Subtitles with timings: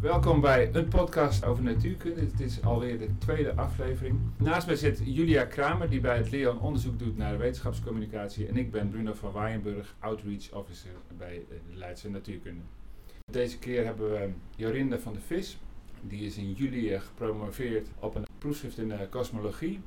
[0.00, 2.20] Welkom bij een podcast over natuurkunde.
[2.20, 4.18] Het is alweer de tweede aflevering.
[4.38, 8.46] Naast mij zit Julia Kramer, die bij het Leon onderzoek doet naar wetenschapscommunicatie.
[8.46, 12.60] En ik ben Bruno van Waaienburg, Outreach Officer bij de Leidse Natuurkunde.
[13.30, 15.58] Deze keer hebben we Jorinde van de Vis.
[16.00, 19.80] Die is in juli eh, gepromoveerd op een proefschrift in de kosmologie.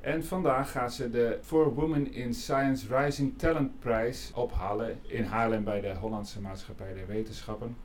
[0.00, 5.64] En vandaag gaat ze de For Women in Science Rising Talent Prijs ophalen in Haarlem
[5.64, 7.76] bij de Hollandse Maatschappij der Wetenschappen.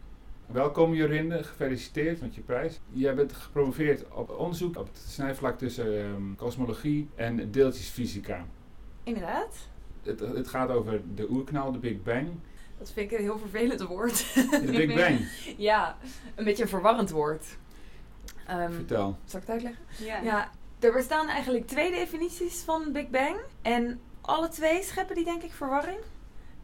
[0.52, 2.80] Welkom Jorinde, gefeliciteerd met je prijs.
[2.90, 8.46] Jij bent gepromoveerd op onderzoek op het snijvlak tussen um, kosmologie en deeltjesfysica.
[9.04, 9.56] Inderdaad.
[10.04, 12.30] Het, het gaat over de oerknal, de Big Bang.
[12.78, 14.34] Dat vind ik een heel vervelend woord.
[14.34, 15.20] De Big Bang.
[15.58, 15.98] ja,
[16.36, 17.46] een beetje een verwarrend woord.
[18.50, 19.18] Um, Vertel.
[19.26, 19.84] Zal ik het uitleggen?
[19.98, 20.22] Ja.
[20.22, 20.50] ja.
[20.80, 23.36] Er bestaan eigenlijk twee definities van Big Bang.
[23.62, 26.00] En alle twee scheppen die denk ik verwarring.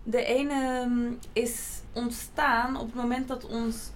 [0.03, 3.89] De ene ehm, is ontstaan op het moment dat ons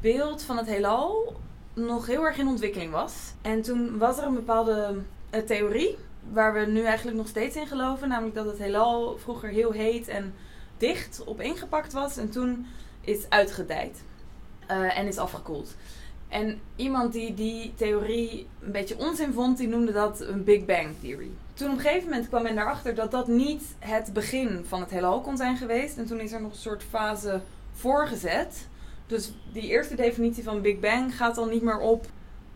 [0.00, 1.36] beeld van het heelal
[1.74, 3.32] nog heel erg in ontwikkeling was.
[3.42, 4.96] En toen was er een bepaalde
[5.34, 5.96] uh, theorie
[6.32, 8.08] waar we nu eigenlijk nog steeds in geloven.
[8.08, 10.34] Namelijk dat het heelal vroeger heel heet en
[10.76, 12.16] dicht op ingepakt was.
[12.16, 12.66] En toen
[13.00, 14.02] is uitgedijd
[14.70, 15.74] uh, en is afgekoeld.
[16.28, 20.88] En iemand die die theorie een beetje onzin vond, die noemde dat een Big Bang
[21.00, 21.30] Theory.
[21.54, 24.90] Toen op een gegeven moment kwam men erachter dat dat niet het begin van het
[24.90, 25.98] heelal kon zijn geweest.
[25.98, 27.40] En toen is er nog een soort fase
[27.72, 28.68] voorgezet.
[29.06, 32.06] Dus die eerste definitie van Big Bang gaat al niet meer op.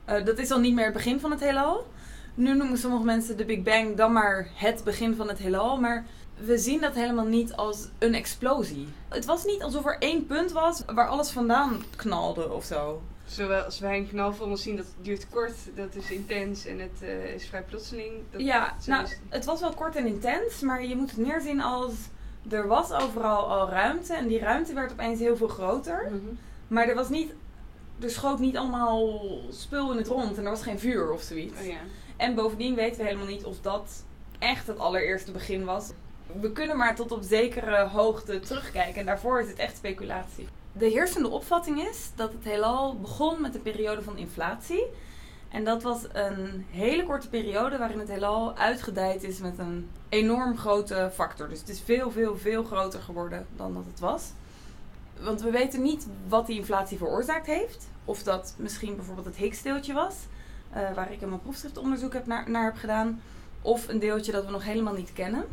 [0.09, 1.87] Uh, dat is al niet meer het begin van het heelal.
[2.35, 5.81] Nu noemen sommige mensen de Big Bang dan maar het begin van het heelal.
[5.81, 8.89] Maar we zien dat helemaal niet als een explosie.
[9.09, 13.03] Het was niet alsof er één punt was waar alles vandaan knalde of zo.
[13.29, 17.03] Zoals wij een knal voor ons zien, dat duurt kort, dat is intens en het
[17.03, 18.13] uh, is vrij plotseling.
[18.31, 21.61] Dat ja, nou, het was wel kort en intens, maar je moet het meer zien
[21.61, 21.93] als
[22.51, 26.07] er was overal al ruimte en die ruimte werd opeens heel veel groter.
[26.11, 26.39] Mm -hmm.
[26.69, 27.35] Maar er was niet,
[28.01, 31.61] er schoot niet allemaal spul in het rond en er was geen vuur of zoiets.
[31.61, 31.79] Oh, ja.
[32.17, 34.05] En bovendien weten we helemaal niet of dat
[34.39, 35.91] echt het allereerste begin was.
[36.41, 40.49] We kunnen maar tot op zekere hoogte terugkijken en daarvoor is het echt speculatie.
[40.73, 44.85] De heersende opvatting is dat het heelal begon met een periode van inflatie.
[45.49, 50.57] En dat was een hele korte periode waarin het heelal uitgedijd is met een enorm
[50.57, 51.49] grote factor.
[51.49, 54.33] Dus het is veel, veel, veel groter geworden dan dat het was.
[55.21, 57.89] Want we weten niet wat die inflatie veroorzaakt heeft.
[58.05, 60.15] Of dat misschien bijvoorbeeld het Higgs-deeltje was,
[60.77, 63.23] uh, waar ik in mijn proefschriftonderzoek heb naar, naar heb gedaan.
[63.63, 65.45] Of een deeltje dat we nog helemaal niet kennen.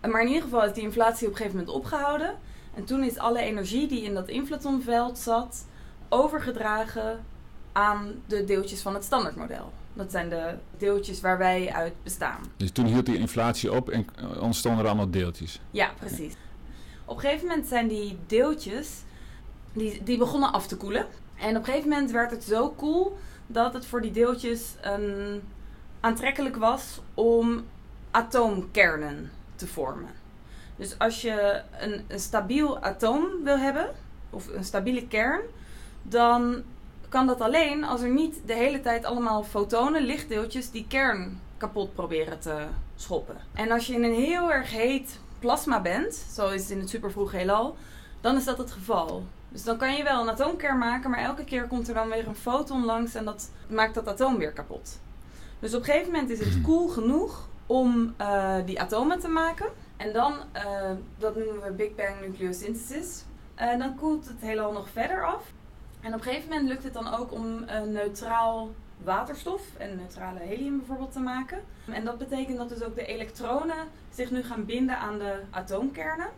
[0.00, 2.38] Maar in ieder geval is die inflatie op een gegeven moment opgehouden.
[2.76, 5.66] En toen is alle energie die in dat inflatonveld zat
[6.08, 7.24] overgedragen
[7.72, 9.72] aan de deeltjes van het standaardmodel.
[9.94, 12.40] Dat zijn de deeltjes waar wij uit bestaan.
[12.56, 14.06] Dus toen hield die inflatie op en
[14.40, 15.60] ontstonden er allemaal deeltjes?
[15.70, 16.34] Ja, precies.
[17.04, 19.02] Op een gegeven moment zijn die deeltjes,
[19.72, 21.06] die, die begonnen af te koelen.
[21.36, 25.42] En op een gegeven moment werd het zo koel dat het voor die deeltjes een,
[26.00, 27.64] aantrekkelijk was om
[28.10, 30.10] atoomkernen te vormen.
[30.76, 33.90] Dus als je een, een stabiel atoom wil hebben,
[34.30, 35.40] of een stabiele kern,
[36.02, 36.62] dan
[37.08, 41.94] kan dat alleen als er niet de hele tijd allemaal fotonen, lichtdeeltjes, die kern kapot
[41.94, 42.66] proberen te
[42.96, 43.36] schoppen.
[43.54, 47.36] En als je in een heel erg heet plasma bent, zoals het in het supervroege
[47.36, 47.76] heelal,
[48.20, 49.24] dan is dat het geval.
[49.48, 52.26] Dus dan kan je wel een atoomkern maken, maar elke keer komt er dan weer
[52.26, 55.00] een foton langs en dat maakt dat atoom weer kapot.
[55.58, 59.66] Dus op een gegeven moment is het koel genoeg om uh, die atomen te maken.
[59.96, 63.24] En dan, uh, dat noemen we Big Bang nucleosynthesis.
[63.54, 65.52] En dan koelt het heelal nog verder af.
[66.00, 68.70] En op een gegeven moment lukt het dan ook om een neutraal
[69.04, 71.62] waterstof en neutrale helium bijvoorbeeld te maken.
[71.90, 76.28] En dat betekent dat dus ook de elektronen zich nu gaan binden aan de atoomkernen.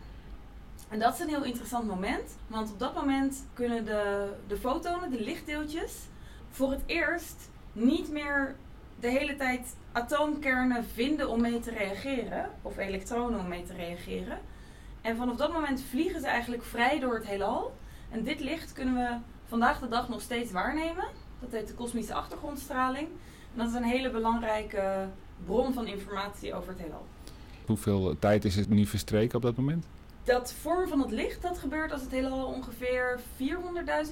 [0.89, 5.11] En dat is een heel interessant moment, want op dat moment kunnen de, de fotonen,
[5.11, 5.93] de lichtdeeltjes,
[6.49, 8.55] voor het eerst niet meer
[8.99, 14.39] de hele tijd atoomkernen vinden om mee te reageren, of elektronen om mee te reageren.
[15.01, 17.75] En vanaf dat moment vliegen ze eigenlijk vrij door het heelal.
[18.09, 21.05] En dit licht kunnen we vandaag de dag nog steeds waarnemen.
[21.39, 23.07] Dat heet de kosmische achtergrondstraling.
[23.53, 25.07] En dat is een hele belangrijke
[25.45, 27.05] bron van informatie over het heelal.
[27.65, 29.85] Hoeveel tijd is het nu verstreken op dat moment?
[30.29, 33.19] Dat vorm van het licht, dat gebeurt als het heelal ongeveer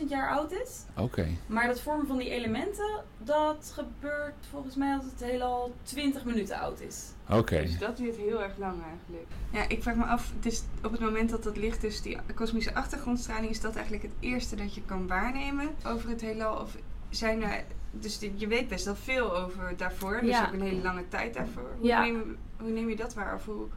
[0.01, 0.83] 400.000 jaar oud is.
[0.95, 1.27] Oké.
[1.47, 6.59] Maar dat vormen van die elementen, dat gebeurt volgens mij als het heelal 20 minuten
[6.59, 7.05] oud is.
[7.29, 7.61] Oké.
[7.61, 9.27] Dus dat duurt heel erg lang eigenlijk.
[9.51, 12.73] Ja, ik vraag me af, dus op het moment dat dat licht, dus die kosmische
[12.75, 16.61] achtergrondstraling, is dat eigenlijk het eerste dat je kan waarnemen over het heelal?
[16.61, 16.75] Of
[17.09, 20.19] zijn er dus je weet best wel veel over daarvoor.
[20.21, 21.71] Dus ook een hele lange tijd daarvoor.
[21.77, 22.01] Hoe, Ja.
[22.01, 23.33] neem, hoe neem je dat waar?
[23.35, 23.67] Of hoe,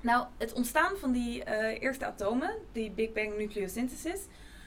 [0.00, 4.20] Nou, het ontstaan van die eh, eerste atomen, die Big Bang nucleosynthesis,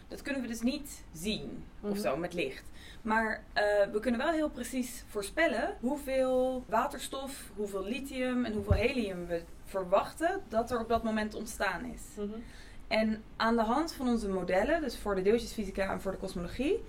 [0.07, 1.99] Dat kunnen we dus niet zien of Mhm.
[1.99, 2.63] zo met licht.
[3.01, 9.25] Maar eh, we kunnen wel heel precies voorspellen hoeveel waterstof, hoeveel lithium en hoeveel helium
[9.27, 12.01] we verwachten dat er op dat moment ontstaan is.
[12.17, 12.39] Mhm.
[12.87, 16.83] En aan de hand van onze modellen, dus voor de deeltjesfysica en voor de kosmologie,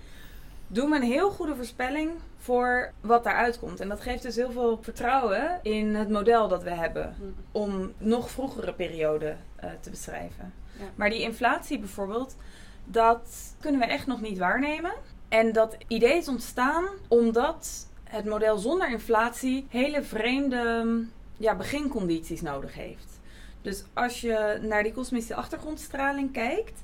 [0.75, 3.79] doen we een heel goede voorspelling voor wat daaruit komt.
[3.79, 7.29] En dat geeft dus heel veel vertrouwen in het model dat we hebben Mhm.
[7.51, 10.53] om nog vroegere perioden eh, te beschrijven.
[10.79, 10.85] Ja.
[10.95, 12.35] Maar die inflatie bijvoorbeeld,
[12.85, 14.91] dat kunnen we echt nog niet waarnemen.
[15.29, 21.03] En dat idee is ontstaan omdat het model zonder inflatie hele vreemde
[21.37, 23.19] ja, begincondities nodig heeft.
[23.61, 26.83] Dus als je naar die kosmische achtergrondstraling kijkt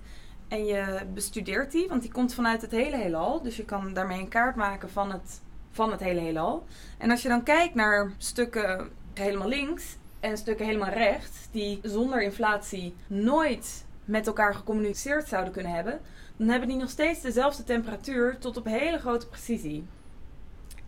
[0.52, 4.20] en je bestudeert die, want die komt vanuit het hele heelal, dus je kan daarmee
[4.20, 6.66] een kaart maken van het, van het hele heelal.
[6.98, 12.22] En als je dan kijkt naar stukken helemaal links en stukken helemaal rechts, die zonder
[12.22, 16.00] inflatie nooit met elkaar gecommuniceerd zouden kunnen hebben,
[16.38, 19.86] dan hebben die nog steeds dezelfde temperatuur tot op hele grote precisie.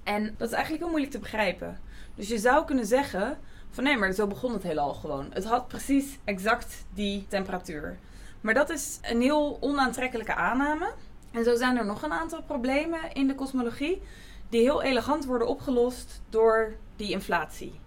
[0.03, 1.79] En dat is eigenlijk heel moeilijk te begrijpen.
[2.15, 3.37] Dus je zou kunnen zeggen
[3.69, 5.29] van nee, maar zo begon het heelal gewoon.
[5.33, 7.97] Het had precies exact die temperatuur.
[8.43, 10.93] Maar dat is een heel onaantrekkelijke aanname.
[11.31, 14.01] En zo zijn er nog een aantal problemen in de kosmologie
[14.49, 17.79] die heel elegant worden opgelost door die inflatie.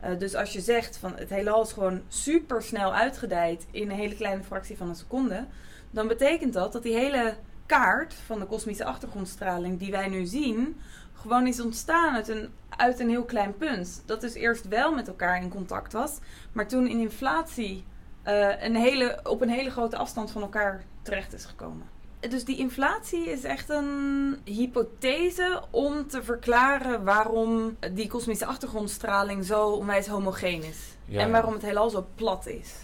[0.00, 3.96] Eh, dus als je zegt van het heelal is gewoon super snel uitgedijd in een
[3.96, 5.46] hele kleine fractie van een seconde,
[5.90, 7.36] dan betekent dat dat die hele
[7.66, 10.80] kaart van de kosmische achtergrondstraling die wij nu zien,
[11.12, 14.02] gewoon is ontstaan uit een, uit een heel klein punt.
[14.06, 16.18] Dat dus eerst wel met elkaar in contact was,
[16.52, 17.84] maar toen in inflatie
[18.24, 21.86] eh, een hele, op een hele grote afstand van elkaar terecht is gekomen.
[22.20, 29.70] Dus die inflatie is echt een hypothese om te verklaren waarom die kosmische achtergrondstraling zo
[29.70, 30.96] onwijs homogeen is.
[31.04, 32.74] Ja, en waarom het heelal zo plat is.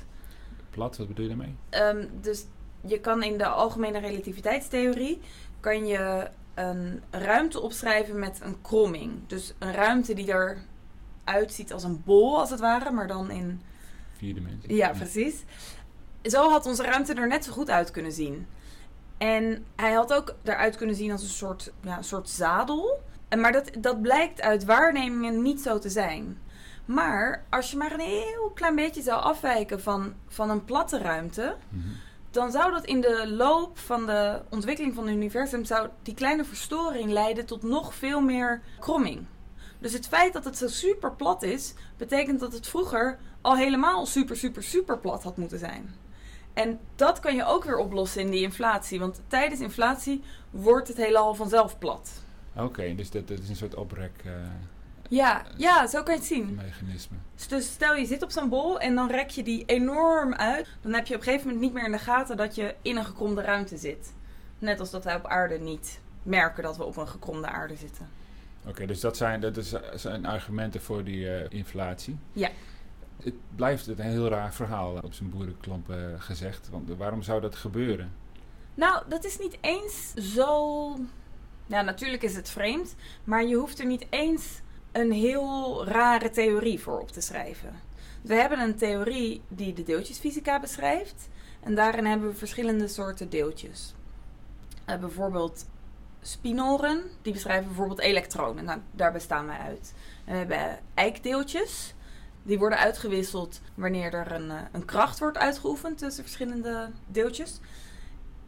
[0.70, 1.54] Plat, wat bedoel je daarmee?
[1.68, 2.44] Ehm, dus
[2.80, 5.20] je kan in de algemene relativiteitstheorie
[5.60, 9.12] kan je een ruimte opschrijven met een kromming.
[9.26, 13.60] Dus een ruimte die eruit ziet als een bol, als het ware, maar dan in
[14.20, 15.44] Vier ja, precies.
[16.22, 18.46] Zo had onze ruimte er net zo goed uit kunnen zien.
[19.18, 23.00] En hij had ook eruit kunnen zien als een soort, ja, een soort zadel.
[23.28, 26.38] En Maar dat, dat blijkt uit waarnemingen niet zo te zijn.
[26.84, 31.56] Maar als je maar een heel klein beetje zou afwijken van, van een platte ruimte,
[31.68, 31.88] Mhm.
[32.30, 36.44] dan zou dat in de loop van de ontwikkeling van het universum, zou die kleine
[36.44, 39.26] verstoring leiden tot nog veel meer kromming.
[39.80, 44.06] Dus het feit dat het zo super plat is, betekent dat het vroeger al helemaal
[44.06, 45.94] super, super, super plat had moeten zijn.
[46.54, 48.98] En dat kan je ook weer oplossen in die inflatie.
[48.98, 52.10] Want tijdens inflatie wordt het heelal vanzelf plat.
[52.56, 54.32] Oké, dus dat, dat is een soort oprek eh,
[55.08, 56.54] Ja, ja, zo kan je het zien.
[56.54, 57.16] mechanisme.
[57.48, 60.68] Dus stel je zit op zo'n bol en dan rek je die enorm uit.
[60.80, 62.96] Dan heb je op een gegeven moment niet meer in de gaten dat je in
[62.96, 64.12] een gekromde ruimte zit.
[64.58, 68.08] Net als dat wij op aarde niet merken dat we op een gekromde aarde zitten.
[68.66, 72.18] Oké, dus dat zijn, dat is, zijn argumenten voor die eh, inflatie.
[72.32, 72.50] Ja.
[73.22, 76.68] Het blijft een heel raar verhaal op zijn boerenklomp eh, gezegd.
[76.70, 78.12] Want waarom zou dat gebeuren?
[78.74, 80.96] Nou, dat is niet eens zo.
[81.66, 84.60] Ja, natuurlijk is het vreemd, maar je hoeft er niet eens
[84.92, 87.72] een heel rare theorie voor op te schrijven.
[88.22, 91.28] We hebben een theorie die de deeltjesfysica beschrijft.
[91.60, 93.94] En daarin hebben we verschillende soorten deeltjes.
[94.84, 95.66] Eh, bijvoorbeeld
[96.22, 98.64] spinoren, die beschrijven bijvoorbeeld elektronen.
[98.64, 99.94] Nou, daar bestaan wij uit.
[100.24, 101.94] En we hebben eikdeeltjes.
[102.42, 107.60] Die worden uitgewisseld wanneer er een, eh, een kracht wordt uitgeoefend tussen verschillende deeltjes.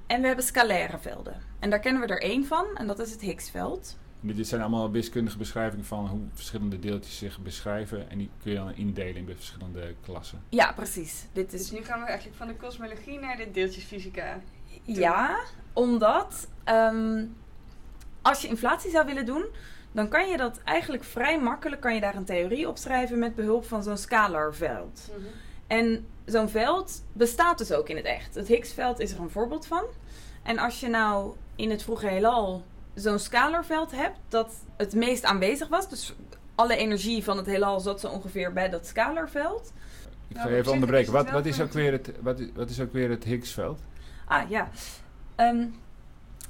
[0.06, 1.42] En we hebben scalaire velden.
[1.58, 3.96] En daar kennen we er één van, en dat is het Higgsveld.
[4.20, 8.10] Dit zijn allemaal wiskundige beschrijvingen van hoe verschillende deeltjes zich beschrijven.
[8.10, 10.42] En die kun je dan indelen in verschillende klassen.
[10.48, 11.26] Ja, precies.
[11.32, 14.40] Dit Dus is nu gaan we eigenlijk van de kosmologie naar de deeltjesfysica.
[14.82, 15.38] ja,
[15.72, 17.24] omdat ehm,
[18.22, 19.44] als je inflatie zou willen doen,
[19.92, 23.64] dan kan je dat eigenlijk vrij makkelijk, kan je daar een theorie opschrijven met behulp
[23.64, 25.10] van zo'n scalarveld.
[25.66, 28.34] En zo'n veld bestaat dus ook in het echt.
[28.34, 29.84] Het Higgsveld is er een voorbeeld van.
[30.42, 32.64] En als je nou in het vroege heelal
[32.94, 36.14] zo'n scalarveld hebt dat het meest aanwezig was, dus
[36.54, 39.72] alle energie van het heelal zat zo ongeveer bij dat scalarveld.
[40.28, 41.12] Ik Nou, ga op even onderbreken.
[41.12, 43.80] Wat, wat, is ook weer het, wat, is, wat is ook weer het Higgsveld?
[44.24, 44.68] Ah ja.
[45.34, 45.66] Ehm,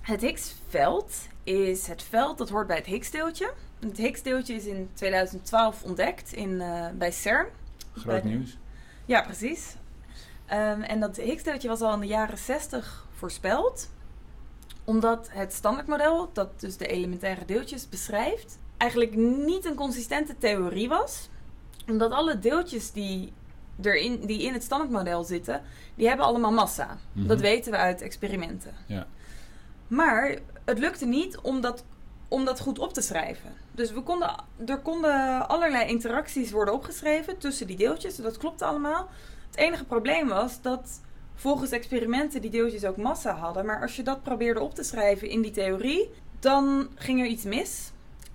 [0.00, 1.14] het Higgsveld
[1.44, 3.52] is het veld dat hoort bij het Higgsdeeltje.
[3.80, 7.46] Het Higgsdeeltje is in 2012 ontdekt in, eh, bij CERN.
[7.92, 8.58] Groot Bij de- nieuws.
[9.04, 9.76] Ja, precies.
[10.46, 13.90] Ehm, en dat Higgsdeeltje was al in de jaren 60 voorspeld.
[14.84, 21.28] Omdat het standaardmodel, dat dus de elementaire deeltjes beschrijft, eigenlijk niet een consistente theorie was.
[21.88, 23.32] Omdat alle deeltjes die
[23.82, 25.62] erin, die in het standaardmodel zitten,
[25.94, 26.98] die hebben allemaal massa.
[27.12, 27.26] Mhm.
[27.26, 28.74] Dat weten we uit experimenten.
[28.86, 29.06] Ja.
[29.88, 31.60] Maar het lukte niet om
[32.44, 33.52] dat, goed op te schrijven.
[33.72, 34.34] Dus we konden,
[34.66, 38.16] er konden allerlei interacties worden opgeschreven tussen die deeltjes.
[38.16, 39.08] Dat klopte allemaal.
[39.46, 41.00] Het enige probleem was dat
[41.34, 43.66] volgens experimenten die deeltjes ook massa hadden.
[43.66, 47.44] Maar als je dat probeerde op te schrijven in die theorie, dan ging er iets
[47.44, 47.92] mis.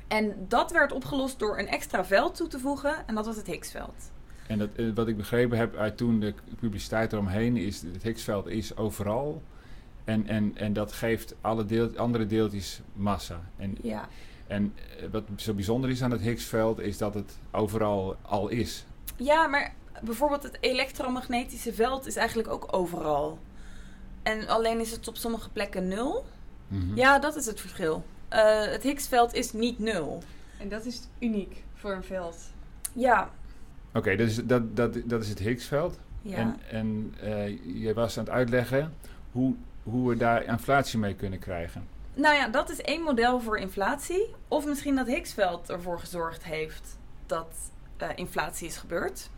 [0.07, 3.07] En dat werd opgelost door een extra veld toe te voegen.
[3.07, 4.11] En dat was het Higgsveld.
[4.47, 8.47] En dat, eh, wat ik begrepen heb uit toen de publiciteit eromheen is, het Higgsveld
[8.47, 9.41] is overal.
[10.07, 13.41] En, en, en dat geeft alle deel, andere deeltjes massa.
[13.57, 14.07] En, Ja.
[14.47, 18.85] en eh, wat zo bijzonder is aan het Higgsveld is dat het overal al is.
[19.15, 19.73] Ja, maar
[20.03, 23.39] bijvoorbeeld het elektromagnetische veld is eigenlijk ook overal.
[24.23, 26.25] En alleen is het op sommige plekken nul.
[26.67, 26.95] Mhm.
[26.95, 28.05] Ja, dat is het verschil.
[28.27, 30.23] Eh, het Higgsveld is niet nul.
[30.59, 32.37] En dat is uniek voor een veld.
[32.93, 33.29] Ja.
[33.93, 35.99] Oké, dus dat, dat, dat is het Higgsveld.
[36.21, 36.35] ja.
[36.37, 37.47] En, en eh,
[37.83, 38.93] je was aan het uitleggen
[39.31, 39.55] hoe,
[39.89, 41.87] hoe we daar inflatie mee kunnen krijgen.
[42.13, 44.33] Nou ja, dat is één model voor inflatie.
[44.47, 47.55] Of misschien dat Higgsveld ervoor gezorgd heeft dat
[47.97, 49.29] eh, inflatie is gebeurd.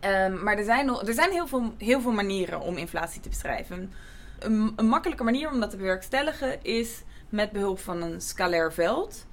[0.00, 3.92] Ehm, maar er zijn, er zijn heel, veel, heel veel manieren om inflatie te beschrijven.
[4.38, 9.26] Een, een makkelijke manier om dat te bewerkstelligen is met behulp van een scalair veld.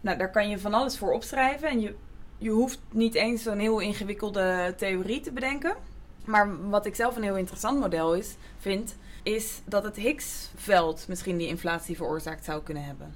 [0.00, 1.68] Nou, daar kan je van alles voor opschrijven.
[1.68, 1.94] En je,
[2.38, 5.76] je hoeft niet eens zo'n heel ingewikkelde theorie te bedenken.
[6.24, 11.36] Maar wat ik zelf een heel interessant model is, vind, is dat het Higgsveld misschien
[11.36, 13.14] die inflatie veroorzaakt zou kunnen hebben.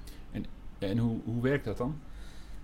[0.78, 2.00] En hoe, hoe werkt dat dan?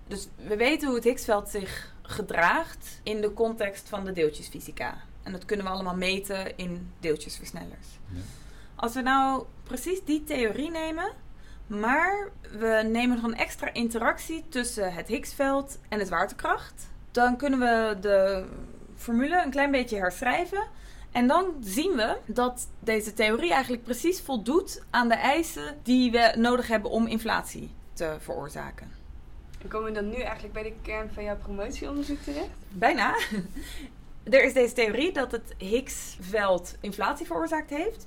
[0.06, 4.96] Dus we weten hoe het Higgsveld zich gedraagt in de context van de deeltjesfysica.
[5.22, 7.87] En dat kunnen we allemaal meten in deeltjesversnellers.
[8.08, 8.20] Ja.
[8.75, 11.12] Als we nou precies die theorie nemen,
[11.66, 17.58] maar we nemen nog een extra interactie tussen het Higgsveld en de zwaartekracht, dan kunnen
[17.58, 18.46] we de
[18.96, 20.66] formule een klein beetje herschrijven.
[21.12, 26.35] En dan zien we dat deze theorie eigenlijk precies voldoet aan de eisen die we
[26.37, 28.90] nodig hebben om inflatie te veroorzaken.
[29.62, 32.49] En komen we dan nu eigenlijk bij de kern van jouw promotieonderzoek terecht?
[32.69, 33.16] Bijna.
[34.23, 38.07] Er is deze theorie dat het Higgsveld inflatie veroorzaakt heeft.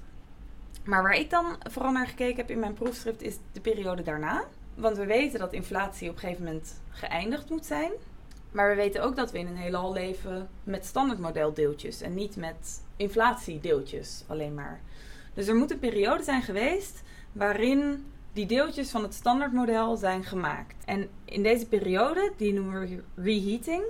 [0.84, 4.44] Maar waar ik dan vooral naar gekeken heb in mijn proefschrift is de periode daarna.
[4.76, 7.92] Want we weten dat inflatie op een gegeven moment geëindigd moet zijn.
[8.56, 12.82] Maar we weten ook dat we in een heelal leven met standaardmodeldeeltjes en niet met
[12.96, 14.82] inflatiedeeltjes alleen maar.
[15.34, 20.86] Dus er moet een periode zijn geweest waarin die deeltjes van het standaardmodel zijn gemaakt.
[20.86, 23.84] En in deze periode, die noemen we reheating,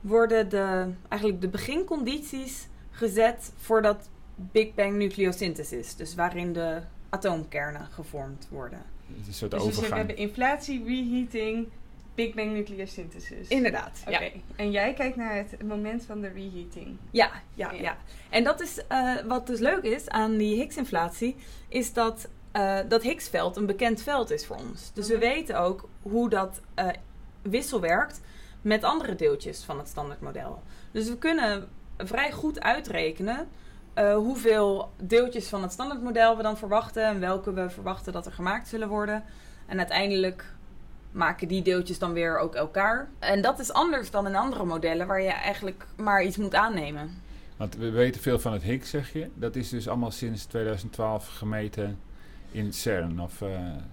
[0.00, 5.94] worden de, eigenlijk de begincondities gezet voor dat Big Bang nucleosynthesis.
[5.94, 8.82] Dus waarin de atoomkernen gevormd worden.
[9.26, 11.68] Een soort Dus we hebben inflatie, reheating,
[12.16, 13.48] Big Bang nucleosynthesis.
[13.48, 14.00] Inderdaad.
[14.06, 14.30] Oké, Ja.
[14.56, 16.96] en jij kijkt naar het moment van de reheating.
[17.10, 17.80] Ja, ja, Ja.
[17.80, 17.96] ja.
[18.30, 21.36] En dat is eh, wat dus leuk is aan die Higgs-inflatie,
[21.68, 24.90] is dat eh, dat Higgsveld een bekend veld is voor ons.
[24.94, 25.22] Dus we Mhm.
[25.22, 26.88] weten ook hoe dat eh,
[27.42, 28.20] wisselwerkt
[28.62, 30.62] met andere deeltjes van het standaardmodel.
[30.92, 31.68] Dus we kunnen
[31.98, 33.48] vrij goed uitrekenen
[34.14, 38.68] hoeveel deeltjes van het standaardmodel we dan verwachten en welke we verwachten dat er gemaakt
[38.68, 39.24] zullen worden.
[39.66, 40.44] En uiteindelijk
[41.16, 43.08] maken die deeltjes dan weer ook elkaar.
[43.18, 47.22] En dat is anders dan in andere modellen waar je eigenlijk maar iets moet aannemen.
[47.56, 49.28] Want we weten veel van het Higgs, zeg je.
[49.34, 51.98] Dat is dus allemaal sinds 2012 gemeten
[52.50, 53.20] in CERN.
[53.20, 53.48] Of, eh,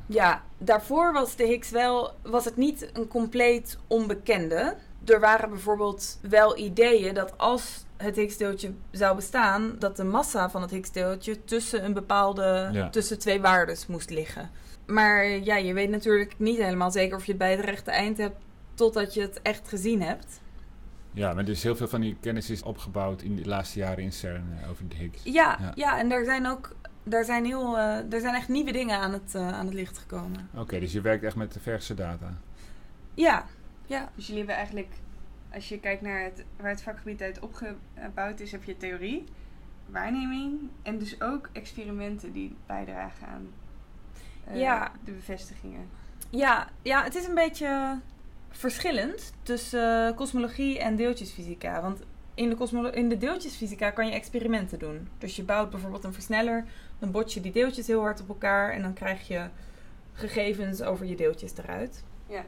[0.05, 4.75] Ja, daarvoor was de Higgs wel, was het niet een compleet onbekende.
[5.05, 10.61] Er waren bijvoorbeeld wel ideeën dat als het Higgsdeeltje zou bestaan, dat de massa van
[10.61, 12.89] het Higgsdeeltje tussen een bepaalde, Ja.
[12.89, 14.49] tussen twee waardes moest liggen.
[14.85, 18.17] Maar ja, je weet natuurlijk niet helemaal zeker of je het bij het rechte eind
[18.17, 18.35] hebt
[18.73, 20.41] totdat je het echt gezien hebt.
[21.13, 24.11] ja, maar dus heel veel van die kennis is opgebouwd in de laatste jaren in
[24.11, 25.23] CERN eh, over de Higgs.
[25.23, 25.71] Ja, Ja.
[25.75, 25.99] ja.
[25.99, 26.75] en er zijn ook,
[27.09, 29.97] er zijn heel, eh, er zijn echt nieuwe dingen aan het, eh, aan het licht
[29.97, 30.49] gekomen.
[30.53, 32.37] Oké, dus je werkt echt met de verse data.
[33.13, 33.45] Ja,
[33.85, 34.09] ja.
[34.15, 34.93] Dus jullie hebben eigenlijk,
[35.53, 39.23] als je kijkt naar het, waar het vakgebied uit opgebouwd is, heb je theorie,
[39.85, 43.47] waarneming en dus ook experimenten die bijdragen aan
[44.47, 44.91] eh, Ja.
[45.05, 45.87] de bevestigingen.
[46.29, 47.99] Ja, ja, het is een beetje
[48.49, 51.81] verschillend tussen eh, kosmologie en deeltjesfysica.
[51.81, 51.99] Want
[52.33, 55.07] in de, kosmolo- in de deeltjesfysica kan je experimenten doen.
[55.17, 56.65] Dus je bouwt bijvoorbeeld een versneller,
[56.99, 59.47] dan bot je die deeltjes heel hard op elkaar en dan krijg je
[60.13, 62.03] gegevens over je deeltjes eruit.
[62.27, 62.43] Ja.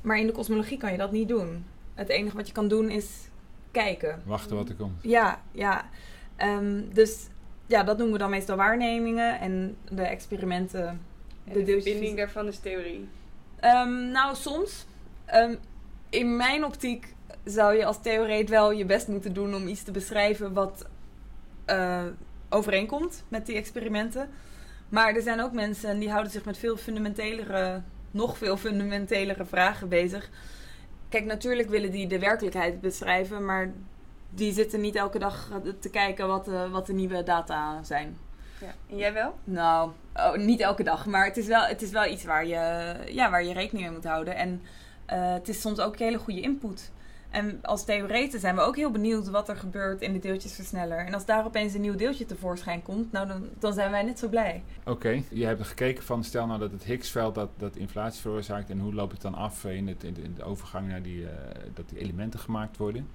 [0.00, 1.64] Maar in de kosmologie kan je dat niet doen.
[1.94, 3.28] Het enige wat je kan doen is
[3.70, 4.22] kijken.
[4.24, 5.02] Wachten wat er komt.
[5.02, 5.88] Ja, ja.
[6.36, 7.26] Ehm, dus
[7.66, 11.00] ja, dat noemen we dan meestal waarnemingen en de experimenten.
[11.48, 13.08] En De de, verbinding daarvan is theorie.
[13.60, 14.86] Ehm, nou, soms.
[15.24, 15.54] Ehm,
[16.10, 17.14] in mijn optiek
[17.44, 20.86] zou je als theoreet wel je best moeten doen om iets te beschrijven wat
[21.64, 22.04] eh,
[22.48, 24.30] overeenkomt met die experimenten.
[24.88, 29.88] Maar er zijn ook mensen die houden zich met veel fundamentelere, nog veel fundamentelere vragen
[29.88, 30.30] bezig.
[31.08, 33.72] Kijk, natuurlijk willen die de werkelijkheid beschrijven, maar
[34.30, 35.50] die zitten niet elke dag
[35.80, 38.16] te kijken wat de, wat de nieuwe data zijn.
[38.60, 38.74] Ja.
[38.90, 39.38] En jij wel?
[39.44, 42.94] Nou, oh, niet elke dag, maar het is wel, het is wel iets waar je,
[43.06, 44.36] ja, waar je rekening mee moet houden.
[44.36, 44.62] En
[45.06, 46.92] eh, het is soms ook hele goede input.
[47.30, 50.98] En als theoreten zijn we ook heel benieuwd wat er gebeurt in de deeltjesversneller.
[51.06, 54.18] En als daar opeens een nieuw deeltje tevoorschijn komt, nou dan, dan zijn wij net
[54.18, 54.62] zo blij.
[54.84, 58.78] Oké, je hebt gekeken van stel nou dat het Higgsveld dat, dat inflatie veroorzaakt en
[58.78, 61.28] hoe loopt het dan af in, het, in, de, in de overgang naar die, uh,
[61.74, 63.08] dat die elementen gemaakt worden.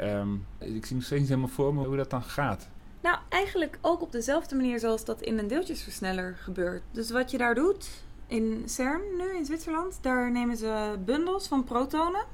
[0.00, 2.68] Um, ik zie nog steeds niet helemaal voor me hoe dat dan gaat.
[3.00, 6.82] Nou, eigenlijk ook op dezelfde manier zoals dat in een deeltjesversneller gebeurt.
[6.90, 7.88] Dus wat je daar doet
[8.26, 12.24] in CERN nu in Zwitserland, daar nemen ze bundels van protonen.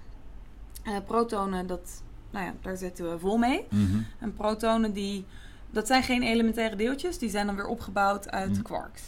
[0.85, 3.67] Uh, protonen, dat, nou ja, daar zitten we vol mee.
[3.71, 4.07] Mm -hmm.
[4.19, 5.25] En protonen, die,
[5.71, 8.63] dat zijn geen elementaire deeltjes, die zijn dan weer opgebouwd uit Mhm.
[8.63, 9.03] quarks.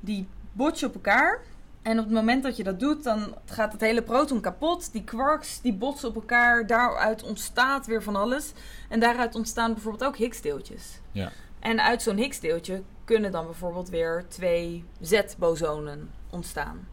[0.00, 1.40] Die botsen op elkaar.
[1.84, 4.92] En op het moment dat je dat doet, dan gaat het hele proton kapot.
[4.92, 6.66] Die quarks die botsen op elkaar.
[6.66, 8.52] Daaruit ontstaat weer van alles.
[8.88, 11.00] En daaruit ontstaan bijvoorbeeld ook Higgsdeeltjes.
[11.12, 11.32] Ja.
[11.60, 16.88] En uit zo'n Higgsdeeltje kunnen dan bijvoorbeeld weer twee Z-bosonen ontstaan.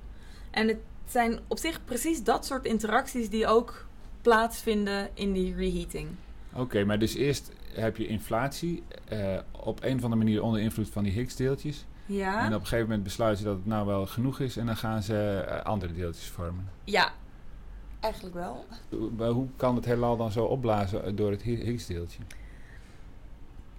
[0.50, 3.86] En het zijn op zich precies dat soort interacties die ook
[4.22, 6.10] plaatsvinden in die reheating.
[6.54, 8.84] Oké, maar dus eerst heb je inflatie
[9.14, 11.86] uh, op een of andere manier onder invloed van die Higgs-deeltjes.
[12.12, 12.40] Ja.
[12.40, 14.78] En op een gegeven moment besluiten ze dat het nou wel genoeg is en dan
[14.78, 16.70] gaan ze uh, andere deeltjes vormen.
[16.84, 17.12] Ja,
[18.00, 18.66] eigenlijk wel.
[19.32, 22.20] Hoe kan het heelal dan zo opblazen door het Higgs-deeltje?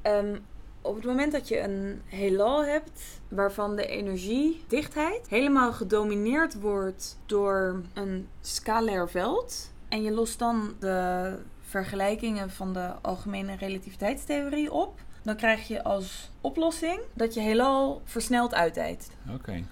[0.02, 0.44] Um,
[0.80, 7.82] op het moment dat je een heelal hebt waarvan de energiedichtheid helemaal gedomineerd wordt door
[7.94, 15.36] een scalair veld en je lost dan de vergelijkingen van de algemene relativiteitstheorie op, dan
[15.36, 19.10] krijg je als oplossing dat je heelal versneld uiteidt.
[19.26, 19.64] Oké, okay.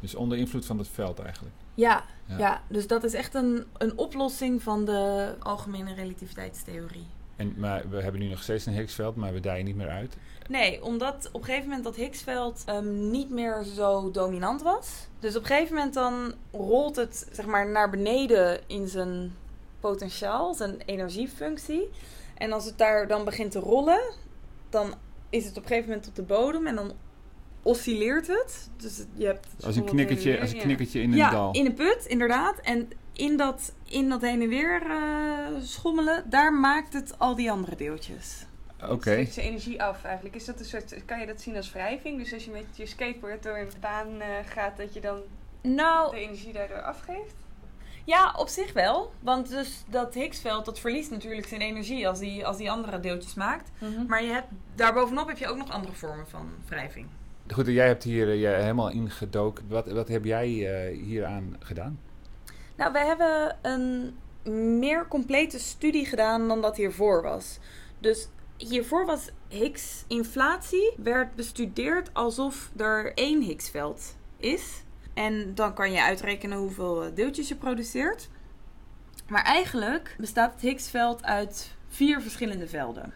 [0.00, 1.54] dus onder invloed van het veld eigenlijk.
[1.74, 2.38] Ja, ja.
[2.38, 7.06] ja, dus dat is echt een, een oplossing van de algemene relativiteitstheorie.
[7.36, 10.16] En, maar we hebben nu nog steeds een Higgsveld, maar we dijen niet meer uit.
[10.48, 15.06] Nee, omdat op een gegeven moment dat Higgsveld um, niet meer zo dominant was.
[15.18, 19.34] Dus op een gegeven moment dan rolt het zeg maar naar beneden in zijn
[19.80, 21.90] potentiaal, zijn energiefunctie.
[22.34, 24.00] En als het daar dan begint te rollen,
[24.70, 24.94] dan
[25.30, 26.92] is het op een gegeven moment op de bodem en dan
[27.62, 28.70] oscilleert het.
[28.76, 31.52] Dus je hebt als een knikkertje, als een knikkertje in een ja, dal.
[31.52, 32.60] in een put, inderdaad.
[32.60, 37.50] En in dat, in dat heen en weer uh, schommelen, daar maakt het al die
[37.50, 38.46] andere deeltjes.
[38.82, 38.92] Oké.
[38.92, 39.24] Okay.
[39.24, 40.34] Zijn energie af eigenlijk.
[40.34, 42.18] Is dat een soort, kan je dat zien als wrijving?
[42.18, 45.20] Dus als je met je skateboard door een baan uh, gaat, dat je dan
[45.62, 47.34] nou, de energie daardoor afgeeft?
[48.08, 49.12] Ja, op zich wel.
[49.20, 53.34] Want dus dat Higgsveld, dat verliest natuurlijk zijn energie als die, als die andere deeltjes
[53.34, 53.70] maakt.
[53.78, 53.90] Mhm.
[53.90, 54.06] Mm -hmm.
[54.06, 57.06] Maar je hebt, daarbovenop heb je ook nog andere vormen van wrijving.
[57.52, 59.64] Goed, jij hebt hier uh, helemaal ingedoken.
[59.68, 62.00] Wat, wat heb jij uh, hieraan gedaan?
[62.76, 64.16] Nou, wij hebben een
[64.78, 67.58] meer complete studie gedaan dan dat hiervoor was.
[67.98, 74.82] Dus hiervoor was Higgs-inflatie, werd bestudeerd alsof er één Higgsveld is.
[75.18, 78.28] En dan kan je uitrekenen hoeveel deeltjes je produceert.
[79.28, 83.12] Maar eigenlijk bestaat het Higgsveld uit vier verschillende velden.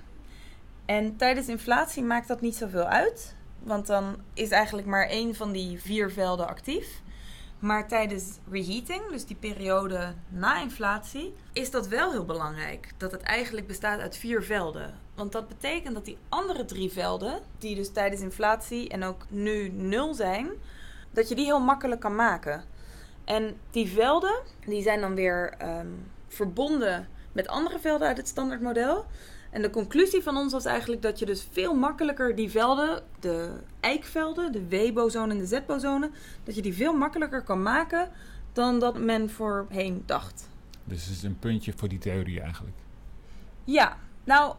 [0.84, 3.36] En tijdens inflatie maakt dat niet zoveel uit.
[3.58, 7.02] Want dan is eigenlijk maar één van die vier velden actief.
[7.58, 12.92] Maar tijdens reheating, dus die periode na inflatie, is dat wel heel belangrijk.
[12.96, 14.98] Dat het eigenlijk bestaat uit vier velden.
[15.14, 19.68] Want dat betekent dat die andere drie velden, die dus tijdens inflatie en ook nu
[19.68, 20.50] nul zijn,
[21.12, 22.64] dat je die heel makkelijk kan maken.
[23.24, 29.06] En die velden, die zijn dan weer um, verbonden met andere velden uit het standaardmodel.
[29.50, 33.50] En de conclusie van ons was eigenlijk dat je dus veel makkelijker die velden, de
[33.80, 36.12] eikvelden, de W-bosonen en de Z-bosonen,
[36.44, 38.10] dat je die veel makkelijker kan maken
[38.52, 40.48] dan dat men voorheen dacht.
[40.84, 42.76] Dus het is een puntje voor die theorie eigenlijk.
[43.64, 44.54] Ja, nou,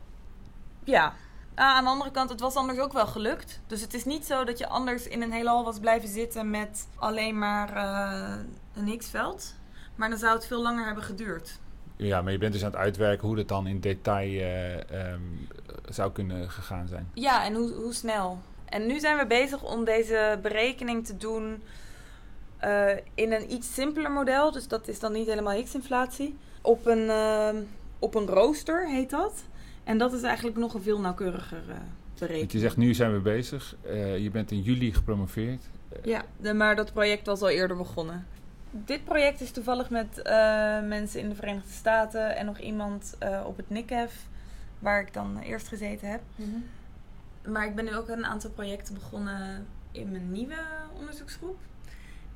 [0.83, 1.13] ja.
[1.55, 3.59] Ah, aan de andere kant, het was anders ook wel gelukt.
[3.67, 6.87] Dus het is niet zo dat je anders in een heelal was blijven zitten met
[6.95, 8.35] alleen maar uh,
[8.73, 9.55] een Higgsveld.
[9.95, 11.59] Maar dan zou het veel langer hebben geduurd.
[11.95, 15.47] Ja, maar je bent dus aan het uitwerken hoe dat dan in detail uh, um,
[15.89, 17.09] zou kunnen gegaan zijn.
[17.13, 18.39] Ja, en hoe, hoe snel.
[18.65, 21.63] En nu zijn we bezig om deze berekening te doen
[22.63, 24.51] uh, in een iets simpeler model.
[24.51, 26.37] Dus dat is dan niet helemaal Higgs-inflatie.
[26.61, 27.49] Op een, uh,
[27.99, 29.43] op een rooster heet dat.
[29.83, 31.75] En dat is eigenlijk nog een veel nauwkeuriger uh,
[32.13, 32.39] berekening.
[32.39, 33.75] Want je zegt nu zijn we bezig.
[33.85, 35.69] Uh, je bent in juli gepromoveerd.
[36.03, 38.27] Ja, de, maar dat project was al eerder begonnen.
[38.71, 40.33] dit project is toevallig met eh,
[40.81, 44.27] mensen in de Verenigde Staten en nog iemand eh, op het NICEF,
[44.79, 46.21] waar ik dan eerst gezeten heb.
[47.47, 50.61] Maar ik ben nu ook een aantal projecten begonnen in mijn nieuwe
[50.99, 51.57] onderzoeksgroep.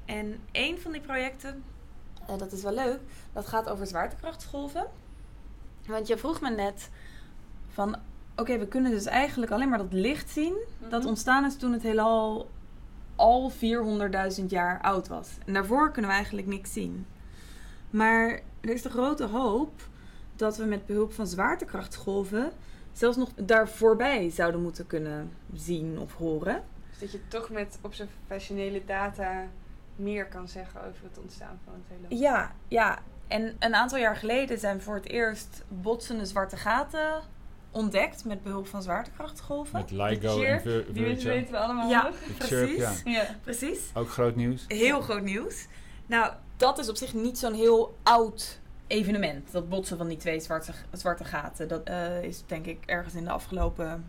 [0.05, 1.63] En één van die projecten,
[2.27, 2.99] eh, dat is wel leuk,
[3.33, 4.86] dat gaat over zwaartekrachtsgolven.
[5.88, 6.89] Want je vroeg me net
[7.78, 7.96] van,
[8.36, 10.56] oké, we kunnen dus eigenlijk alleen maar dat licht zien
[10.90, 11.10] dat Mhm.
[11.10, 12.50] ontstaan is toen het heelal
[13.16, 15.30] al 400.000 jaar oud was.
[15.46, 17.06] En daarvoor kunnen we eigenlijk niks zien.
[17.90, 18.30] Maar
[18.62, 19.72] er is de grote hoop
[20.36, 22.52] dat we met behulp van zwaartekrachtsgolven
[22.92, 26.63] zelfs nog daar voorbij zouden moeten kunnen zien of horen.
[26.90, 29.44] Dus dat je toch met observationele data
[29.96, 32.22] meer kan zeggen over het ontstaan van het hele.
[32.22, 33.00] Ja, ja.
[33.28, 37.22] En een aantal jaar geleden zijn voor het eerst botsende zwarte gaten
[37.78, 39.80] ontdekt met behulp van zwaartekrachtsgolven.
[39.80, 42.12] Met LIGO en Vir- Die weten we allemaal Ja.
[42.40, 42.70] Chirp.
[42.78, 43.02] Precies.
[43.06, 43.26] Ja.
[43.44, 43.80] Precies.
[43.94, 44.66] Ook groot nieuws.
[44.68, 45.68] Heel groot nieuws.
[46.06, 49.52] Nou, dat is op zich niet zo'n heel oud evenement.
[49.52, 51.68] Dat botsen van die twee zwarte, zwarte gaten.
[51.68, 54.06] Dat eh, is denk ik ergens in de afgelopen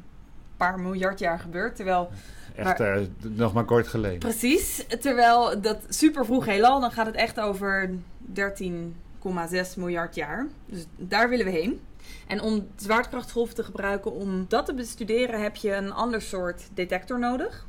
[0.56, 1.76] paar miljard jaar gebeurd.
[1.76, 2.10] Terwijl,
[2.54, 4.18] Echt eh, nog maar kort geleden.
[4.18, 7.90] precies, terwijl dat super vroeg heelal, dan gaat het echt over
[8.32, 10.46] 13,6 miljard jaar.
[10.66, 11.80] Dus daar willen we heen.
[12.26, 17.18] En om zwaartekrachtgolven te gebruiken om dat te bestuderen heb je een ander soort detector
[17.18, 17.66] nodig.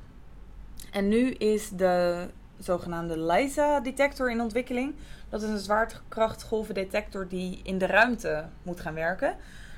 [0.92, 2.28] En nu is de
[2.60, 4.96] zogenaamde LISA-detector in ontwikkeling.
[5.30, 9.36] Dat is een zwaartekrachtgolvendetector die in de ruimte moet gaan werken.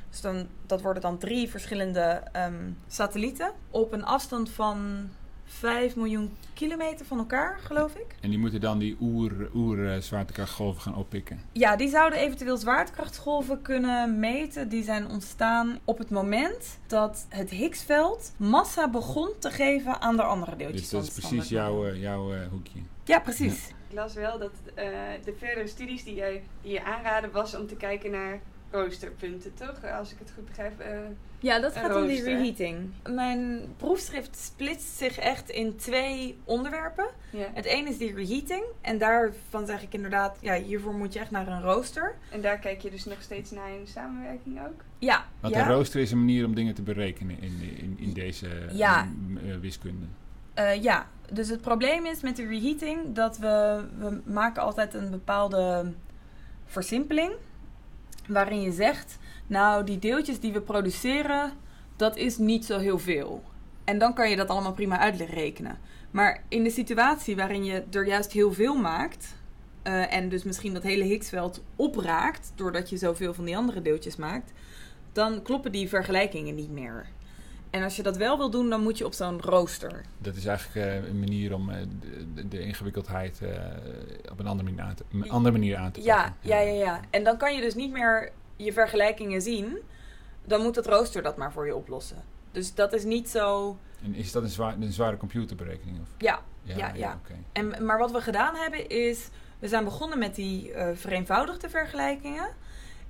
[0.10, 5.10] Dus dan, dat worden dan drie verschillende ehm, satellieten op een afstand van
[5.52, 8.16] 5 miljoen kilometer van elkaar, geloof ik.
[8.22, 11.40] En die moeten dan die oer, oer eh, zwaartekrachtgolven gaan oppikken.
[11.52, 14.70] Ja, die zouden eventueel zwaartekrachtsgolven kunnen meten.
[14.70, 20.24] Die zijn ontstaan op het moment dat het Higgsveld massa begon te geven aan de
[20.24, 20.82] andere deeltjes.
[20.82, 22.80] Dus dat is precies jouw, eh, jouw eh, hoekje.
[23.04, 23.68] Ja, precies.
[23.68, 24.86] Ik las wel dat eh,
[25.24, 29.84] de verdere studies die, jij, die je aanraden was om te kijken naar roosterpunten, toch?
[30.00, 30.80] Als ik het goed begrijp.
[30.80, 30.98] eh,
[31.40, 32.90] Ja, dat gaat om die reheating.
[33.10, 37.06] Mijn proefschrift splitst zich echt in twee onderwerpen.
[37.30, 37.46] ja.
[37.54, 38.64] Het ene is die reheating.
[38.82, 42.16] En daarvan zeg ik inderdaad, ja, hiervoor moet je echt naar een rooster.
[42.30, 44.84] En daar kijk je dus nog steeds naar in samenwerking ook?
[45.00, 45.62] Ja, Want ja.
[45.62, 49.04] een rooster is een manier om dingen te berekenen in, in, in deze eh, Ja.
[49.04, 50.06] m- eh, wiskunde.
[50.54, 55.10] Eh, ja, dus het probleem is met de reheating dat we, we maken altijd een
[55.10, 55.92] bepaalde
[56.66, 57.32] versimpeling.
[58.28, 61.52] Waarin je zegt, nou die deeltjes die we produceren,
[61.96, 63.44] dat is niet zo heel veel.
[63.84, 65.80] En dan kan je dat allemaal prima uitrekenen.
[66.12, 69.36] Maar in de situatie waarin je er juist heel veel maakt,
[69.84, 74.16] eh, en dus misschien dat hele Higgsveld opraakt, doordat je zoveel van die andere deeltjes
[74.16, 74.52] maakt,
[75.12, 77.06] dan kloppen die vergelijkingen niet meer.
[77.72, 80.02] En als je dat wel wil doen, dan moet je op zo'n rooster.
[80.18, 81.78] Dat is eigenlijk eh, een manier om eh,
[82.36, 83.50] de, de- ingewikkeldheid eh,
[84.32, 86.50] op een andere manier aan te, een andere manier aan te Ja, pakken.
[86.50, 87.00] ja, ja, ja.
[87.10, 89.78] En dan kan je dus niet meer je vergelijkingen zien.
[90.46, 92.24] Dan moet het rooster dat maar voor je oplossen.
[92.52, 93.78] Dus dat is niet zo.
[94.04, 96.00] En is dat een, zwaar, een zware computerberekening?
[96.02, 96.08] Of?
[96.18, 97.20] Ja, Ja, ja.
[97.52, 99.30] en, maar wat we gedaan hebben is.
[99.60, 102.48] We zijn begonnen met die vereenvoudigde vergelijkingen.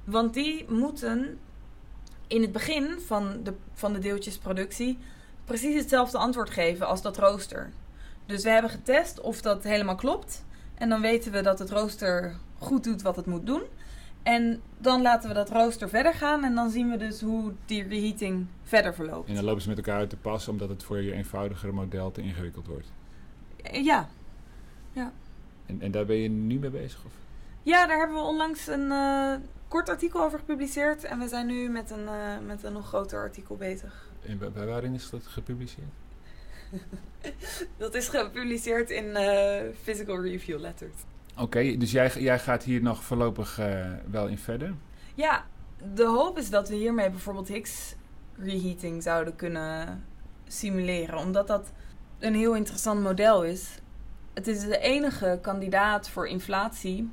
[0.03, 1.39] Want die moeten
[2.31, 4.97] in het begin van de, van de deeltjesproductie
[5.45, 7.71] precies hetzelfde antwoord geven als dat rooster.
[8.25, 10.43] Dus we hebben getest of dat helemaal klopt.
[10.75, 13.61] En dan weten we dat het rooster goed doet wat het moet doen.
[14.23, 16.43] En dan laten we dat rooster verder gaan.
[16.43, 19.29] En dan zien we dus hoe die reheating verder verloopt.
[19.29, 22.11] En dan lopen ze met elkaar uit te pas omdat het voor je eenvoudigere model
[22.11, 22.87] te ingewikkeld wordt.
[23.71, 24.09] Ja.
[25.65, 27.05] En, en daar ben je nu mee bezig?
[27.05, 27.11] Of?
[27.63, 29.35] ja, daar hebben we onlangs een eh,
[29.71, 31.03] kort artikel over gepubliceerd.
[31.03, 34.09] En we zijn nu met een, eh, met een nog groter artikel bezig.
[34.25, 35.87] En wa- wa- waarin is dat gepubliceerd?
[37.77, 40.93] Dat is gepubliceerd in eh, Physical Review Letters.
[41.37, 44.73] Oké, dus jij, jij gaat hier nog voorlopig eh, wel in verder.
[45.15, 45.45] Ja,
[45.93, 47.95] de hoop is dat we hiermee bijvoorbeeld Higgs
[48.37, 50.03] reheating zouden kunnen
[50.47, 51.17] simuleren.
[51.17, 51.71] Omdat dat
[52.19, 53.79] een heel interessant model is.
[54.33, 57.09] Het is de enige kandidaat voor inflatie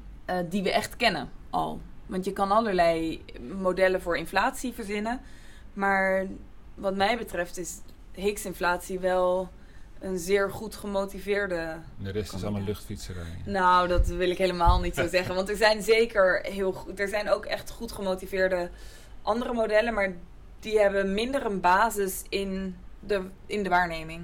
[0.48, 1.80] die we echt kennen al.
[2.08, 3.24] Want je kan allerlei
[3.58, 5.20] modellen voor inflatie verzinnen.
[5.72, 6.26] Maar
[6.74, 7.80] wat mij betreft is
[8.12, 9.48] Higgs-inflatie wel
[10.00, 13.42] een zeer goed gemotiveerde De rest is allemaal luchtfietserij.
[13.44, 15.34] nou, dat wil ik helemaal niet zo zeggen.
[15.34, 17.00] Want er zijn zeker heel goed.
[17.00, 18.70] Er zijn ook echt goed gemotiveerde
[19.22, 20.12] andere modellen, maar
[20.60, 24.22] die hebben minder een basis in de, in de waarneming.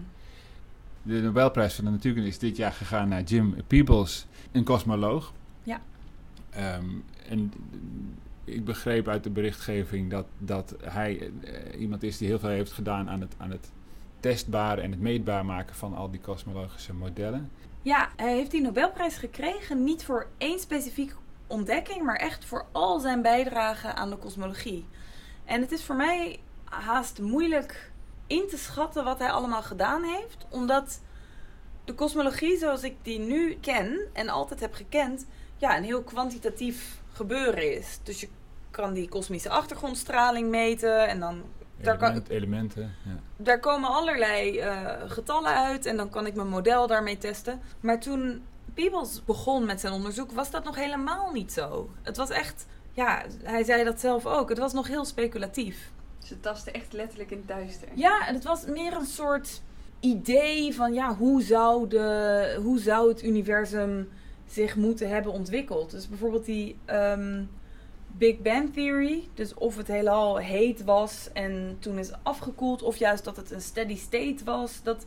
[1.03, 5.33] De Nobelprijs van de Natuurkunde is dit jaar gegaan naar Jim Peebles, een kosmoloog.
[5.63, 5.81] Ja.
[6.51, 6.85] Ehm,
[7.29, 7.53] en
[8.45, 12.73] ik begreep uit de berichtgeving dat, dat hij eh, iemand is die heel veel heeft
[12.73, 13.71] gedaan aan het, aan het
[14.21, 17.51] testbaar en het meetbaar maken van al die kosmologische modellen.
[17.83, 21.15] Ja, hij heeft die Nobelprijs gekregen niet voor één specifieke
[21.47, 24.87] ontdekking, maar echt voor al zijn bijdragen aan de kosmologie.
[25.45, 27.93] En het is voor mij haast moeilijk
[28.27, 31.01] in te schatten wat hij allemaal gedaan heeft, omdat
[31.85, 37.03] de kosmologie zoals ik die nu ken en altijd heb gekend, ja, een heel kwantitatief
[37.15, 37.99] gebeuren is.
[38.03, 38.29] Dus je
[38.71, 41.43] kan die kosmische achtergrondstraling meten en dan
[41.81, 42.95] daar, kan, Element- elementen.
[43.05, 43.19] Ja.
[43.37, 47.61] daar komen allerlei eh, getallen uit en dan kan ik mijn model daarmee testen.
[47.81, 48.43] Maar toen
[48.75, 51.91] Peebles begon met zijn onderzoek, was dat nog helemaal niet zo.
[52.03, 55.93] Het was echt, ja, hij zei dat zelf ook, het was nog heel speculatief.
[56.19, 57.89] Ze tasten echt letterlijk in het duister.
[57.95, 59.63] Ja, en het was meer een soort
[60.01, 64.09] idee van, ja, hoe zou, de, hoe zou het universum
[64.47, 65.91] zich moeten hebben ontwikkeld?
[65.91, 67.45] Dus bijvoorbeeld die ehm,
[68.07, 73.25] Big Bang Theory, dus of het heelal heet was en toen is afgekoeld, of juist
[73.25, 75.07] dat het een steady state was, dat,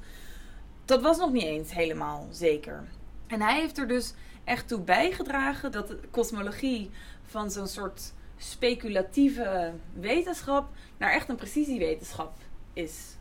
[0.85, 2.83] dat was nog niet eens helemaal zeker.
[3.27, 6.89] En hij heeft er dus echt toe bijgedragen dat de kosmologie
[7.25, 12.33] van zo'n soort speculatieve wetenschap naar echt een precisiewetenschap
[12.73, 13.15] is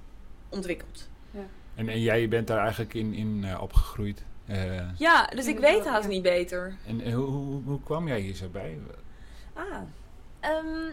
[0.48, 1.08] ontwikkeld.
[1.74, 4.24] En, en jij bent daar eigenlijk in, in eh, opgegroeid.
[4.46, 6.76] Eh, Ja, dus ik weet haast niet beter.
[6.86, 8.78] en eh, hoe, hoe, hoe kwam jij hier zo bij?
[9.52, 9.80] Ah.
[10.40, 10.92] Ehm,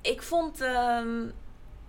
[0.00, 1.28] ik vond ehm,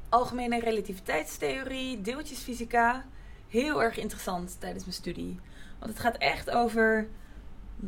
[0.10, 3.06] algemene relativiteitstheorie, deeltjesfysica
[3.49, 5.39] heel erg interessant tijdens mijn studie.
[5.80, 7.08] Want het gaat echt over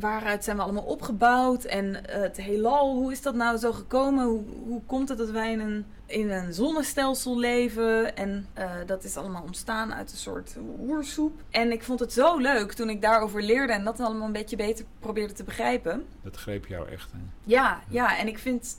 [0.00, 4.24] waaruit zijn we allemaal opgebouwd en eh, het heelal, hoe is dat nou zo gekomen?
[4.24, 8.16] Hoe, hoe komt het dat wij in een, in een zonnestelsel leven?
[8.16, 11.40] En eh, dat is allemaal ontstaan uit een soort oersoep.
[11.50, 14.56] En ik vond het zo leuk toen ik daarover leerde en dat allemaal een beetje
[14.56, 16.06] beter probeerde te begrijpen.
[16.22, 17.12] Dat greep jou echt.
[17.12, 17.18] Hè?
[17.44, 18.78] Ja, ja, en ik vind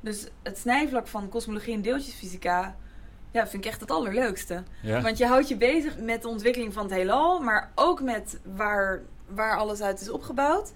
[0.00, 2.76] dus het snijvlak van kosmologie en deeltjesfysica,
[3.30, 4.62] ja, vind ik echt het allerleukste.
[4.82, 5.00] Ja?
[5.00, 9.02] Want je houdt je bezig met de ontwikkeling van het heelal, maar ook met waar,
[9.26, 10.72] waar alles uit is opgebouwd.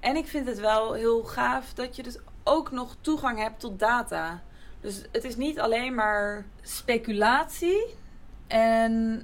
[0.00, 3.78] En ik vind het wel heel gaaf dat je dus ook nog toegang hebt tot
[3.78, 4.42] data.
[4.80, 7.86] Dus het is niet alleen maar speculatie.
[8.46, 9.22] En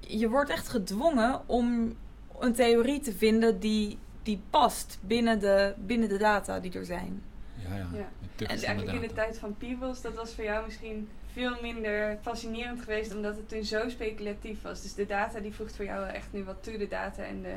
[0.00, 1.96] je wordt echt gedwongen om
[2.38, 7.22] een theorie te vinden die, die past binnen de, binnen de data die er zijn.
[7.54, 7.88] Ja, ja.
[7.92, 8.08] Ja.
[8.46, 12.80] En eigenlijk in de tijd van Peebles, dat was voor jou misschien veel minder fascinerend
[12.80, 14.82] geweest, omdat het toen zo speculatief was.
[14.82, 17.42] Dus de data die voegt voor jou wel echt nu wat toe, de data en
[17.42, 17.54] de,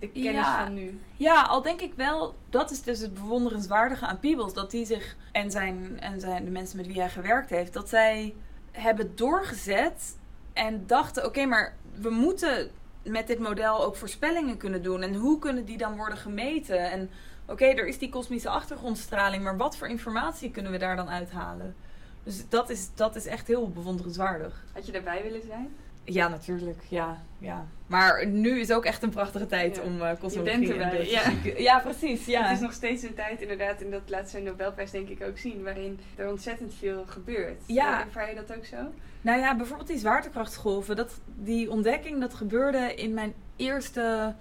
[0.00, 0.64] de kennis Ja.
[0.64, 1.00] van nu.
[1.16, 4.52] Ja, al denk ik wel, dat is dus het bewonderenswaardige aan Peebles.
[4.52, 7.88] Dat die zich en, zijn, en zijn, de mensen met wie hij gewerkt heeft, dat
[7.88, 8.34] zij
[8.72, 10.16] hebben doorgezet
[10.52, 12.70] en dachten: oké, maar we moeten
[13.02, 15.02] met dit model ook voorspellingen kunnen doen.
[15.02, 16.90] En hoe kunnen die dan worden gemeten?
[16.90, 17.10] En
[17.46, 21.74] oké, er is die kosmische achtergrondstraling, maar wat voor informatie kunnen we daar dan uithalen?
[22.22, 24.64] Dus dat is, dat is echt heel bewonderenswaardig.
[24.72, 25.68] Had je daarbij willen zijn?
[26.12, 26.82] Ja, natuurlijk.
[26.88, 27.66] Ja, ja.
[27.86, 29.82] Maar nu is ook echt een prachtige tijd Ja.
[29.82, 32.26] om uh, kosmologie bent en erbij, deeltjesfysica- ja, precies.
[32.26, 32.42] Ja.
[32.42, 35.38] Het is nog steeds een tijd inderdaad, en dat laat zijn Nobelprijs denk ik ook
[35.38, 37.62] zien, waarin er ontzettend veel gebeurt.
[37.66, 38.04] Ja.
[38.04, 38.76] Ervaar je dat ook zo?
[39.20, 40.96] Nou ja, bijvoorbeeld die zwaartekrachtsgolven.
[40.96, 44.34] Dat, die ontdekking, dat gebeurde in mijn eerste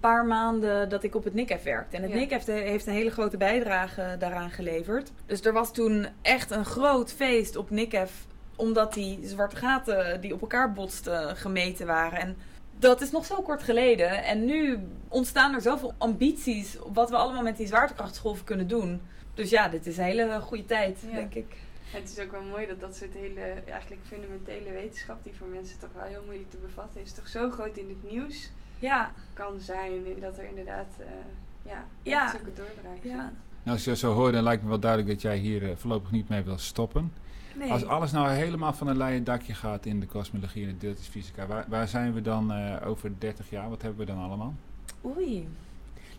[0.00, 1.96] paar maanden dat ik op het NICEF werkte.
[1.96, 2.16] En het Ja.
[2.18, 5.12] NICEF heeft een hele grote bijdrage daaraan geleverd.
[5.26, 8.26] Dus er was toen echt een groot feest op NICEF.
[8.60, 12.18] Omdat die zwarte gaten die op elkaar botsten gemeten waren.
[12.20, 12.36] En
[12.78, 14.24] dat is nog zo kort geleden.
[14.24, 16.78] En nu ontstaan er zoveel ambities.
[16.78, 19.00] op Wat we allemaal met die zwaartekrachtsgolven kunnen doen.
[19.34, 21.14] Dus ja, dit is een hele goede tijd, Ja.
[21.14, 21.56] denk ik.
[21.90, 25.78] Het is ook wel mooi dat dat soort hele, eigenlijk fundamentele wetenschap, die voor mensen
[25.78, 29.60] toch wel heel moeilijk te bevatten is, toch zo groot in het nieuws Ja, kan
[29.60, 29.92] zijn.
[30.14, 31.06] En dat er inderdaad, eh
[31.62, 32.30] ja, Ja.
[32.30, 33.16] zulke doorbraken ja.
[33.16, 33.38] zijn.
[33.62, 35.76] Nou, als je dat zo hoort, dan lijkt me wel duidelijk dat jij hier eh,
[35.76, 37.12] voorlopig niet mee wil stoppen.
[37.60, 37.72] Nee.
[37.72, 41.46] Als alles nou helemaal van een leien dakje gaat in de kosmologie en de deeltjesfysica,
[41.46, 43.68] waar, waar zijn we dan eh, over 30 jaar?
[43.68, 44.54] Wat hebben we dan allemaal?
[45.04, 45.48] Oei.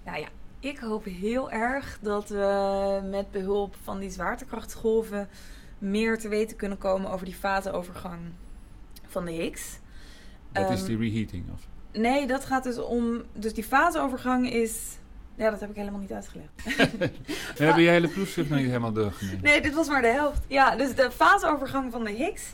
[0.05, 0.27] Nou ja,
[0.59, 5.29] ik hoop heel erg dat we met behulp van die zwaartekrachtsgolven
[5.77, 8.19] meer te weten kunnen komen over die faseovergang
[9.07, 9.79] van de Higgs.
[10.51, 11.43] Dat is Ehm, die reheating.
[11.53, 11.67] Of?
[11.91, 13.21] Nee, dat gaat dus om.
[13.33, 14.97] Dus die faseovergang is.
[15.41, 16.49] Ja, dat heb ik helemaal niet uitgelegd.
[16.63, 17.11] We
[17.65, 19.41] hebben je hele proefschrift nog niet helemaal doorgenomen.
[19.41, 20.41] Nee, dit was maar de helft.
[20.47, 22.53] Ja, dus de faseovergang van de Higgs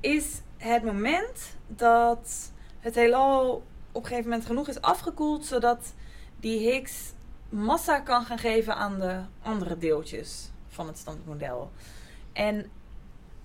[0.00, 5.94] is het moment dat het heelal op een gegeven moment genoeg is afgekoeld, zodat
[6.40, 7.12] die Higgs
[7.48, 11.70] massa kan gaan geven aan de andere deeltjes van het standaardmodel.
[12.32, 12.70] En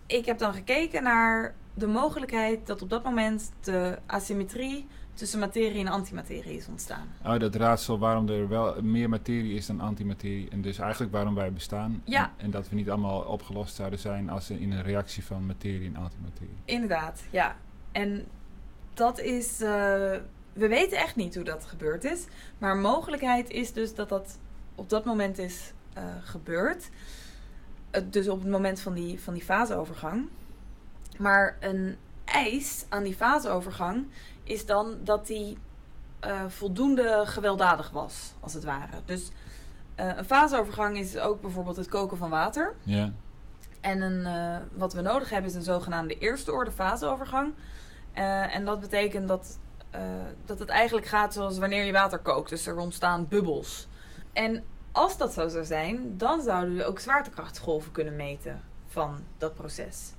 [0.08, 5.80] ik heb dan gekeken naar de mogelijkheid dat op dat moment de asymmetrie tussen materie
[5.80, 7.08] en antimaterie is ontstaan.
[7.26, 10.50] Oh, dat raadsel waarom er wel meer materie is dan antimaterie.
[10.50, 12.02] En dus eigenlijk waarom wij bestaan.
[12.06, 12.24] Ja.
[12.38, 15.88] En, en dat we niet allemaal opgelost zouden zijn als in een reactie van materie
[15.88, 16.58] en antimaterie.
[16.66, 17.56] Inderdaad, ja.
[17.92, 18.26] En
[18.94, 19.70] dat is, eh,
[20.54, 22.26] we weten echt niet hoe dat gebeurd is.
[22.58, 24.40] Maar mogelijkheid is dus dat dat
[24.76, 26.90] op dat moment is uh, gebeurd.
[27.92, 30.28] Uh, dus op het moment van die, van die faseovergang.
[31.18, 31.96] Maar een
[32.34, 34.08] eis aan die faseovergang
[34.44, 35.58] is dan dat die
[36.26, 39.02] uh, voldoende gewelddadig was, als het ware.
[39.06, 39.32] Dus
[39.96, 42.74] een faseovergang is ook bijvoorbeeld het koken van water.
[42.84, 43.12] Ja.
[43.82, 47.54] En een, wat we nodig hebben is een zogenaamde eerste orde faseovergang.
[48.14, 49.58] en dat betekent dat
[50.46, 52.50] dat het eigenlijk gaat zoals wanneer je water kookt.
[52.50, 53.88] Dus er ontstaan bubbels.
[54.34, 59.54] En als dat zo zou zijn, dan zouden we ook zwaartekrachtsgolven kunnen meten van dat
[59.54, 60.14] proces.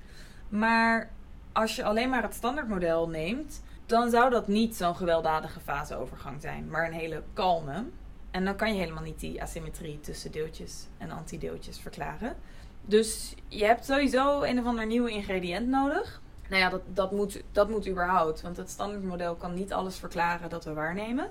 [0.48, 1.11] Maar
[1.54, 6.68] als je alleen maar het standaardmodel neemt, dan zou dat niet zo'n gewelddadige faseovergang zijn,
[6.70, 7.84] maar een hele kalme.
[8.30, 12.36] En dan kan je helemaal niet die asymmetrie tussen deeltjes en antideeltjes verklaren.
[12.80, 16.22] Dus je hebt sowieso een of ander nieuw ingrediënt nodig.
[16.48, 18.42] Nou ja, dat, dat, moet, dat moet überhaupt.
[18.42, 21.30] Want het standaardmodel kan niet alles verklaren dat we waarnemen.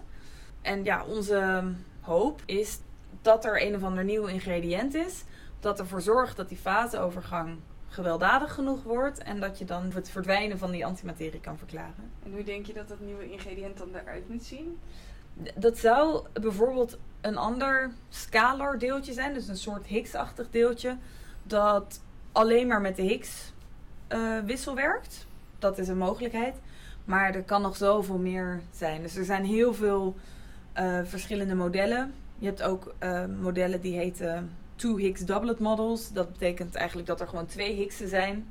[0.62, 1.63] En ja, onze
[2.01, 2.79] hoop is
[3.21, 5.23] dat er een of ander nieuw ingrediënt is.
[5.59, 7.57] Dat ervoor zorgt dat die faseovergang
[7.93, 9.23] gewelddadig genoeg wordt.
[9.23, 12.12] En dat je dan het verdwijnen van die antimaterie kan verklaren.
[12.25, 14.79] En hoe denk je dat dat nieuwe ingrediënt dan eruit moet zien?
[15.56, 19.34] Dat zou bijvoorbeeld een ander scalar deeltje zijn.
[19.34, 20.97] Dus een soort Higgs-achtig deeltje.
[21.43, 22.01] Dat
[22.32, 23.53] alleen maar met de Higgs
[24.10, 25.25] uh, wissel werkt.
[25.60, 26.56] Dat is een mogelijkheid.
[27.06, 29.01] Maar er kan nog zoveel meer zijn.
[29.01, 30.15] Dus er zijn heel veel
[30.79, 32.13] uh, verschillende modellen.
[32.38, 34.51] Je hebt ook uh, modellen die heten
[34.84, 36.12] two Higgs doublet models.
[36.12, 38.46] Dat betekent eigenlijk dat er gewoon twee Higgsen zijn.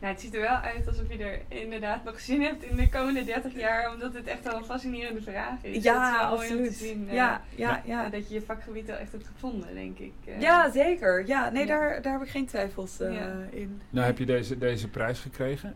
[0.00, 2.88] Nou, het ziet er wel uit alsof je er inderdaad nog zin hebt in de
[2.88, 5.82] komende 30 jaar, omdat het echt wel een fascinerende vraag is.
[5.82, 6.74] Ja, absoluut.
[6.74, 8.08] Zien, ja, ja, ja.
[8.08, 10.12] Dat je je vakgebied wel echt hebt gevonden, denk ik.
[10.38, 11.26] Ja, zeker.
[11.26, 13.12] Ja, nee, Daar, daar heb ik geen twijfels uh,
[13.50, 13.80] in.
[13.90, 15.74] Nou, heb je deze, deze prijs gekregen.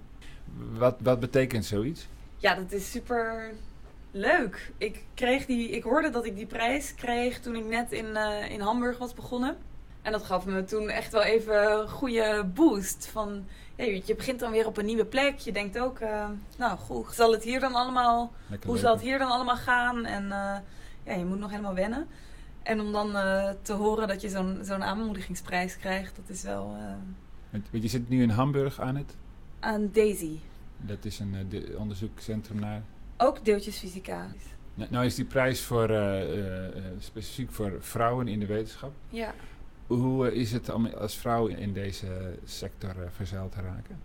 [0.72, 2.08] Wat, wat betekent zoiets?
[2.36, 3.52] Ja, dat is super
[4.10, 4.72] leuk.
[4.78, 8.50] Ik, kreeg die, ik hoorde dat ik die prijs kreeg toen ik net in, uh,
[8.50, 9.56] in Hamburg was begonnen.
[10.02, 13.06] En dat gaf me toen echt wel even een goede boost.
[13.06, 13.44] Van,
[13.76, 15.38] ja, je begint dan weer op een nieuwe plek.
[15.38, 19.02] Je denkt ook, uh, nou goed, zal het hier dan allemaal, Lekker hoe zal het
[19.02, 20.04] hier dan allemaal gaan?
[20.04, 20.56] En uh,
[21.04, 22.06] ja, je moet nog helemaal wennen.
[22.62, 26.76] En om dan uh, te horen dat je zo'n zo'n aanmoedigingsprijs krijgt, dat is wel...
[27.50, 29.16] Want je zit nu in Hamburg aan het?
[29.60, 30.38] Aan Daisy.
[30.76, 32.82] Dat is een de onderzoekscentrum naar...
[33.16, 34.26] Ook deeltjesfysica.
[34.74, 35.90] Nou, nou is die prijs voor,
[36.98, 38.92] specifiek voor vrouwen in de wetenschap.
[39.08, 39.34] Ja.
[40.00, 44.00] Hoe is het om als vrouw in deze sector uh, verzeild te raken?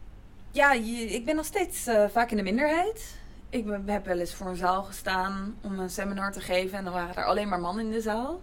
[0.51, 3.17] Ja, ik ben nog steeds uh, vaak in de minderheid.
[3.49, 6.93] Ik heb wel eens voor een zaal gestaan om een seminar te geven en dan
[6.93, 8.41] waren er alleen maar mannen in de zaal.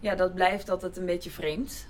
[0.00, 1.86] Ja, dat blijft altijd een beetje vreemd.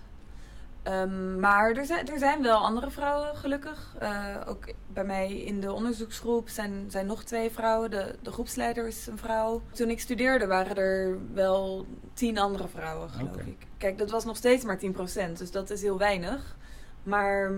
[0.88, 3.94] Um, maar er zijn, er zijn wel andere vrouwen, gelukkig.
[4.02, 7.90] Uh, ook bij mij in de onderzoeksgroep zijn, zijn nog twee vrouwen.
[7.90, 9.62] De, de groepsleider is een vrouw.
[9.72, 13.46] Toen ik studeerde waren er wel tien andere vrouwen, geloof okay.
[13.46, 13.66] ik.
[13.78, 16.56] Kijk, dat was nog steeds maar 10%, dus dat is heel weinig.
[17.02, 17.52] Maar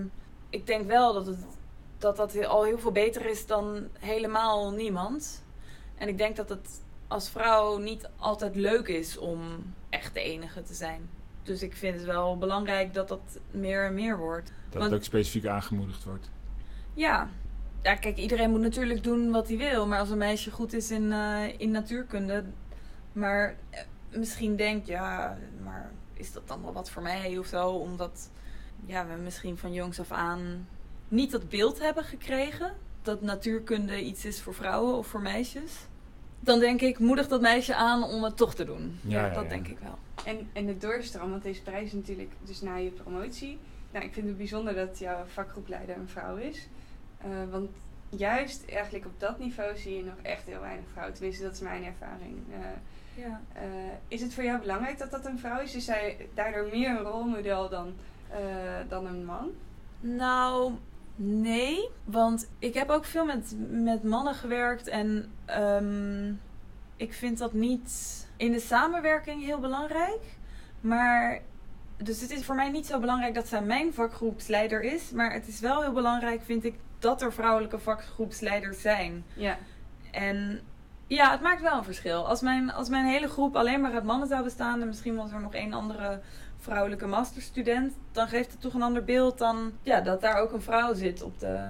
[0.51, 1.39] ik denk wel dat het,
[1.99, 5.45] dat, dat al heel veel beter is dan helemaal niemand.
[5.97, 9.41] En ik denk dat het als vrouw niet altijd leuk is om
[9.91, 11.09] echt de enige te zijn.
[11.47, 14.53] Dus ik vind het wel belangrijk dat dat meer en meer wordt.
[14.69, 16.31] Dat Want, het ook specifiek aangemoedigd wordt.
[16.95, 17.29] Ja.
[17.83, 19.87] ja, kijk, iedereen moet natuurlijk doen wat hij wil.
[19.87, 22.45] Maar als een meisje goed is in, uh, in natuurkunde,
[23.13, 23.81] maar uh,
[24.19, 27.69] misschien denkt, ja, maar is dat dan wel wat voor mij of zo?
[27.69, 28.31] Omdat
[28.85, 30.69] ja, we misschien van jongs af aan
[31.09, 35.73] niet dat beeld hebben gekregen dat natuurkunde iets is voor vrouwen of voor meisjes.
[36.41, 38.99] Dan denk ik, moedig dat meisje aan om het toch te doen.
[39.03, 39.49] Ja, ja dat ja.
[39.49, 39.99] denk ik wel.
[40.27, 43.59] En, en de doorstroom, want deze prijs is natuurlijk dus na je promotie.
[43.93, 46.69] Nou, ik vind het bijzonder dat jouw vakgroepleider een vrouw is.
[47.27, 47.71] Uh, want
[48.09, 51.15] juist eigenlijk op dat niveau zie je nog echt heel weinig vrouwen.
[51.15, 52.39] Tenminste, dat is mijn ervaring.
[52.51, 52.57] Uh,
[53.25, 53.41] ja.
[53.57, 53.63] Uh,
[54.09, 55.75] is het voor jou belangrijk dat dat een vrouw is?
[55.75, 57.95] Is zij daardoor meer een rolmodel dan,
[58.89, 59.51] dan een man?
[60.01, 60.73] Nou,
[61.17, 61.89] nee.
[62.05, 66.41] Want ik heb ook veel met, met mannen gewerkt en um,
[66.97, 70.23] ik vind dat niet in de samenwerking heel belangrijk.
[70.81, 71.41] Maar
[71.97, 75.11] dus het is voor mij niet zo belangrijk dat zij mijn vakgroepsleider is.
[75.11, 79.25] Maar het is wel heel belangrijk, vind ik, dat er vrouwelijke vakgroepsleiders zijn.
[79.35, 79.59] Ja.
[80.11, 80.61] En
[81.07, 82.29] ja, het maakt wel een verschil.
[82.29, 84.81] Als mijn, als mijn hele groep alleen maar uit mannen zou bestaan...
[84.81, 86.21] en misschien was er nog één andere
[86.59, 87.95] vrouwelijke masterstudent...
[88.13, 91.23] dan geeft het toch een ander beeld dan ja, dat daar ook een vrouw zit
[91.23, 91.69] op de...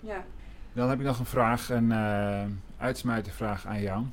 [0.00, 0.24] Ja.
[0.72, 2.42] Dan heb ik nog een vraag, een uh,
[2.78, 4.04] uitsmijtervraag aan jou.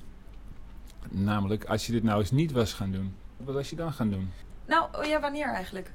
[1.10, 4.10] Namelijk, als je dit nou eens niet was gaan doen, wat was je dan gaan
[4.10, 4.32] doen?
[4.66, 5.92] Nou, oh ja, wanneer eigenlijk?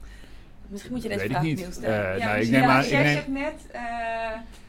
[0.69, 2.13] Misschien moet je deze Weet vraag opnieuw stellen.
[2.13, 3.13] Uh, ja, nou, ik neem ja, aan, jij neem...
[3.13, 3.81] zegt net, uh,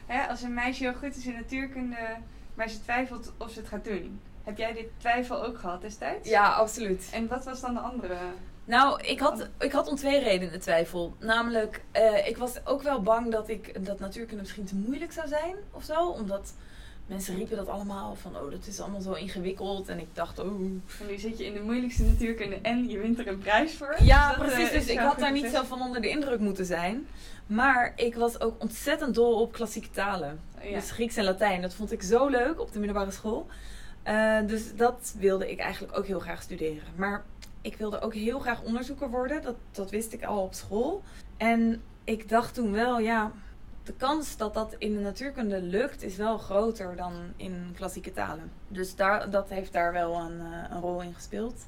[0.06, 2.16] hè, als een meisje heel goed is in natuurkunde,
[2.54, 4.20] maar ze twijfelt of ze het gaat doen.
[4.42, 6.28] Heb jij dit twijfel ook gehad destijds?
[6.28, 7.08] Ja, absoluut.
[7.12, 8.16] En wat was dan de andere?
[8.64, 11.16] Nou, ik had, ik had om twee redenen twijfel.
[11.18, 15.28] Namelijk, eh, ik was ook wel bang dat ik dat natuurkunde misschien te moeilijk zou
[15.28, 16.08] zijn of zo.
[16.08, 16.54] Omdat
[17.12, 19.88] mensen riepen dat allemaal van, oh, dat is allemaal zo ingewikkeld.
[19.88, 20.46] En ik dacht, oh.
[20.46, 23.96] En nu zit je in de moeilijkste natuurkunde en je wint er een prijs voor.
[24.02, 24.68] Ja, Dus dat, precies.
[24.70, 27.06] eh, Dus ik had daar niet zo van onder de indruk moeten zijn.
[27.46, 30.40] Maar ik was ook ontzettend dol op klassieke talen.
[30.62, 30.74] Ja.
[30.74, 33.46] Dus Grieks en Latijn, dat vond ik zo leuk op de middelbare school.
[34.02, 36.82] Eh, dus dat wilde ik eigenlijk ook heel graag studeren.
[36.96, 37.24] Maar
[37.60, 39.42] ik wilde ook heel graag onderzoeker worden.
[39.42, 41.02] Dat, dat wist ik al op school.
[41.36, 43.32] En ik dacht toen wel, ja,
[43.84, 48.52] de kans dat dat in de natuurkunde lukt is wel groter dan in klassieke talen.
[48.68, 51.66] Dus daar, dat heeft daar wel een, eh, een rol in gespeeld.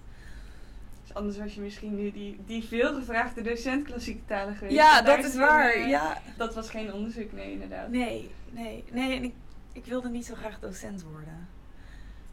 [1.02, 4.76] Dus anders was je misschien nu die, die veelgevraagde docent klassieke talen geweest.
[4.76, 5.88] Ja, dat is waar.
[5.88, 6.20] Ja.
[6.36, 7.88] Dat was geen onderzoek, nee, inderdaad.
[7.88, 9.16] Nee, nee, nee.
[9.16, 9.34] En ik,
[9.72, 11.48] ik wilde niet zo graag docent worden.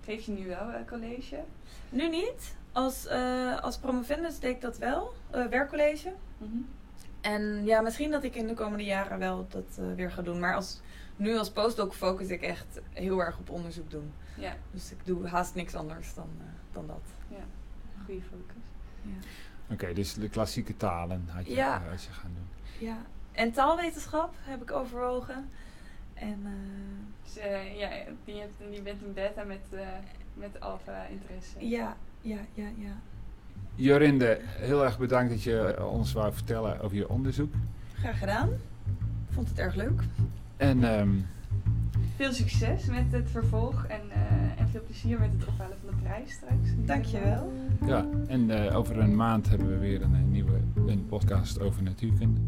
[0.03, 1.39] Geef je nu wel eh, college?
[1.89, 2.55] Nu niet.
[2.71, 5.13] Als, eh, als promovendus deed ik dat wel,
[5.49, 6.13] werkcollege.
[6.37, 6.57] Mhm.
[7.21, 10.39] En ja, misschien dat ik in de komende jaren wel dat eh, weer ga doen.
[10.39, 10.81] Maar als,
[11.15, 14.11] nu als postdoc focus ik echt heel erg op onderzoek doen.
[14.37, 17.01] Ja, Dus ik doe haast niks anders dan, eh, dan dat.
[18.05, 18.63] goede focus.
[19.71, 21.81] Oké, dus de klassieke talen had je, Ja.
[21.91, 22.47] eh, je gaan doen.
[22.87, 22.97] Ja.
[23.31, 25.49] En taalwetenschap heb ik overwogen.
[26.13, 26.51] En eh,
[27.23, 27.57] Dus ja,
[28.25, 29.87] je, hebt, je bent een beta met, eh
[30.33, 31.67] met alpha interesse.
[31.67, 32.99] ja, ja, ja, ja.
[33.75, 37.53] Jorinde, heel erg bedankt dat je ons wou vertellen over je onderzoek.
[37.93, 38.49] Graag gedaan.
[39.29, 40.01] Vond het erg leuk.
[40.57, 41.09] En ehm,
[42.21, 46.01] Veel succes met het vervolg en, eh, en veel plezier met het ophalen van de
[46.03, 46.69] prijs straks.
[46.85, 47.51] Dankjewel.
[47.85, 51.83] ja, en eh, over een maand hebben we weer een, eh, nieuwe een podcast over
[51.83, 52.39] natuurkunde.